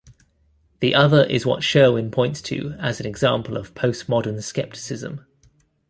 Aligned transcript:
The 0.79 0.95
other 0.95 1.25
is 1.25 1.45
what 1.45 1.63
Sherwin 1.63 2.09
points 2.09 2.41
to 2.49 2.71
as 2.79 2.99
an 2.99 3.05
example 3.05 3.55
of 3.55 3.75
postmodern 3.75 4.41
skepticism. 4.41 5.27